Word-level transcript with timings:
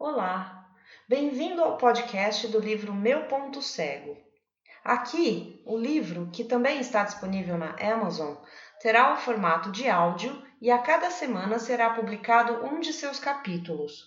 Olá, 0.00 0.64
bem-vindo 1.08 1.60
ao 1.60 1.76
podcast 1.76 2.46
do 2.46 2.60
livro 2.60 2.94
Meu 2.94 3.24
Ponto 3.24 3.60
Cego. 3.60 4.16
Aqui, 4.84 5.60
o 5.66 5.76
livro, 5.76 6.30
que 6.32 6.44
também 6.44 6.78
está 6.78 7.02
disponível 7.02 7.58
na 7.58 7.74
Amazon, 7.80 8.36
terá 8.80 9.12
o 9.12 9.16
formato 9.16 9.72
de 9.72 9.90
áudio 9.90 10.40
e 10.62 10.70
a 10.70 10.78
cada 10.78 11.10
semana 11.10 11.58
será 11.58 11.90
publicado 11.90 12.64
um 12.64 12.78
de 12.78 12.92
seus 12.92 13.18
capítulos. 13.18 14.04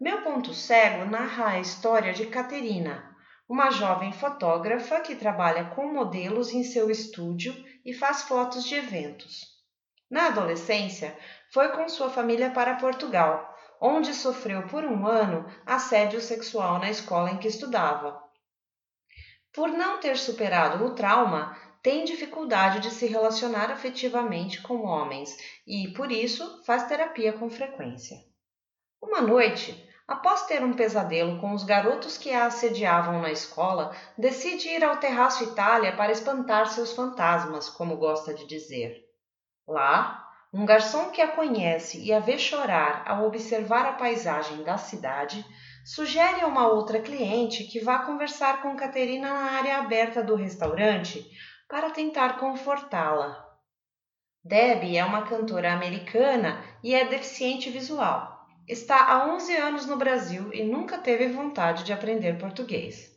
Meu 0.00 0.22
Ponto 0.22 0.54
Cego 0.54 1.04
narra 1.04 1.48
a 1.48 1.60
história 1.60 2.14
de 2.14 2.28
Caterina, 2.28 3.14
uma 3.46 3.70
jovem 3.70 4.12
fotógrafa 4.12 5.00
que 5.00 5.14
trabalha 5.14 5.66
com 5.74 5.92
modelos 5.92 6.54
em 6.54 6.64
seu 6.64 6.90
estúdio 6.90 7.54
e 7.84 7.92
faz 7.92 8.22
fotos 8.22 8.64
de 8.64 8.76
eventos. 8.76 9.42
Na 10.10 10.28
adolescência, 10.28 11.14
foi 11.52 11.68
com 11.72 11.86
sua 11.86 12.08
família 12.08 12.50
para 12.50 12.76
Portugal, 12.76 13.51
onde 13.84 14.14
sofreu 14.14 14.68
por 14.68 14.84
um 14.84 15.04
ano 15.08 15.44
assédio 15.66 16.20
sexual 16.20 16.78
na 16.78 16.88
escola 16.88 17.32
em 17.32 17.38
que 17.38 17.48
estudava. 17.48 18.22
Por 19.52 19.68
não 19.68 19.98
ter 19.98 20.16
superado 20.16 20.84
o 20.84 20.94
trauma, 20.94 21.58
tem 21.82 22.04
dificuldade 22.04 22.78
de 22.78 22.90
se 22.90 23.06
relacionar 23.06 23.72
afetivamente 23.72 24.62
com 24.62 24.84
homens 24.84 25.36
e, 25.66 25.88
por 25.94 26.12
isso, 26.12 26.62
faz 26.64 26.86
terapia 26.86 27.32
com 27.32 27.50
frequência. 27.50 28.16
Uma 29.02 29.20
noite, 29.20 29.76
após 30.06 30.46
ter 30.46 30.62
um 30.62 30.74
pesadelo 30.74 31.40
com 31.40 31.52
os 31.52 31.64
garotos 31.64 32.16
que 32.16 32.32
a 32.32 32.46
assediavam 32.46 33.20
na 33.20 33.32
escola, 33.32 33.96
decide 34.16 34.68
ir 34.68 34.84
ao 34.84 34.98
Terraço 34.98 35.42
Itália 35.42 35.96
para 35.96 36.12
espantar 36.12 36.68
seus 36.68 36.92
fantasmas, 36.92 37.68
como 37.68 37.96
gosta 37.96 38.32
de 38.32 38.46
dizer. 38.46 39.04
Lá, 39.66 40.31
um 40.52 40.66
garçom 40.66 41.10
que 41.10 41.22
a 41.22 41.28
conhece 41.28 41.98
e 42.04 42.12
a 42.12 42.20
vê 42.20 42.38
chorar 42.38 43.04
ao 43.06 43.26
observar 43.26 43.86
a 43.86 43.92
paisagem 43.94 44.62
da 44.62 44.76
cidade 44.76 45.42
sugere 45.82 46.42
a 46.42 46.46
uma 46.46 46.68
outra 46.68 47.00
cliente 47.00 47.64
que 47.64 47.80
vá 47.80 48.00
conversar 48.00 48.60
com 48.60 48.76
Caterina 48.76 49.32
na 49.32 49.52
área 49.52 49.78
aberta 49.78 50.22
do 50.22 50.34
restaurante 50.34 51.24
para 51.66 51.90
tentar 51.90 52.38
confortá-la. 52.38 53.48
Debbie 54.44 54.98
é 54.98 55.04
uma 55.04 55.22
cantora 55.22 55.72
americana 55.72 56.62
e 56.82 56.94
é 56.94 57.06
deficiente 57.06 57.70
visual. 57.70 58.46
Está 58.68 59.06
há 59.06 59.32
11 59.32 59.56
anos 59.56 59.86
no 59.86 59.96
Brasil 59.96 60.52
e 60.52 60.64
nunca 60.64 60.98
teve 60.98 61.28
vontade 61.28 61.82
de 61.82 61.92
aprender 61.92 62.38
português. 62.38 63.10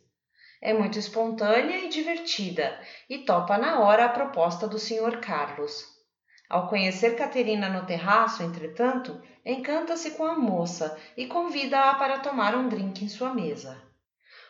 É 0.62 0.72
muito 0.72 0.98
espontânea 0.98 1.84
e 1.84 1.88
divertida 1.88 2.80
e 3.10 3.18
topa 3.18 3.58
na 3.58 3.80
hora 3.80 4.06
a 4.06 4.08
proposta 4.08 4.66
do 4.66 4.78
Sr. 4.78 5.20
Carlos. 5.20 5.95
Ao 6.48 6.68
conhecer 6.68 7.16
Caterina 7.16 7.68
no 7.68 7.84
terraço, 7.86 8.42
entretanto, 8.42 9.20
encanta-se 9.44 10.12
com 10.12 10.24
a 10.24 10.38
moça 10.38 10.96
e 11.16 11.26
convida-a 11.26 11.94
para 11.94 12.20
tomar 12.20 12.54
um 12.54 12.68
drink 12.68 13.04
em 13.04 13.08
sua 13.08 13.34
mesa. 13.34 13.86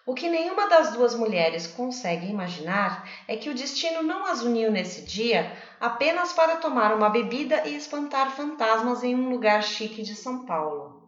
O 0.07 0.15
que 0.15 0.29
nenhuma 0.29 0.69
das 0.69 0.93
duas 0.93 1.17
mulheres 1.17 1.67
consegue 1.67 2.29
imaginar 2.29 3.11
é 3.27 3.37
que 3.37 3.51
o 3.51 3.55
destino 3.55 4.05
não 4.05 4.25
as 4.25 4.41
uniu 4.41 4.71
nesse 4.71 5.03
dia 5.03 5.53
apenas 5.81 6.33
para 6.33 6.57
tomar 6.57 6.95
uma 6.95 7.11
bebida 7.11 7.67
e 7.67 7.75
espantar 7.75 8.31
fantasmas 8.31 9.03
em 9.03 9.17
um 9.17 9.31
lugar 9.31 9.65
chique 9.65 10.03
de 10.03 10.15
São 10.15 10.47
Paulo. 10.47 11.03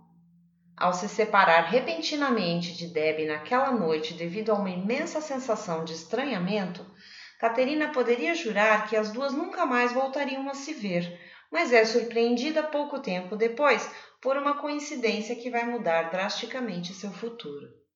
Ao 0.77 0.93
se 0.93 1.09
separar 1.09 1.67
repentinamente 1.67 2.73
de 2.73 2.89
Debbie 2.89 3.27
naquela 3.27 3.71
noite 3.71 4.15
devido 4.15 4.51
a 4.51 4.55
uma 4.55 4.71
imensa 4.71 5.21
sensação 5.21 5.85
de 5.85 5.93
estranhamento, 5.93 6.85
Caterina 7.39 7.93
poderia 7.93 8.35
jurar 8.35 8.87
que 8.89 8.97
as 8.97 9.11
duas 9.13 9.33
nunca 9.33 9.65
mais 9.65 9.93
voltariam 9.93 10.49
a 10.49 10.55
se 10.55 10.75
ver, 10.75 11.19
mas 11.51 11.73
é 11.73 11.85
surpreendida 11.85 12.63
pouco 12.65 13.01
tempo 13.01 13.37
depois 13.37 13.91
por 14.21 14.37
uma 14.37 14.61
coincidência 14.61 15.35
que 15.37 15.51
vai 15.51 15.65
mudar 15.65 16.11
drasticamente 16.11 16.93
seu 16.93 17.13
futuro. 17.13 17.88